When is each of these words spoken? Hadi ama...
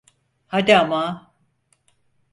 Hadi 0.47 0.75
ama... 0.77 1.33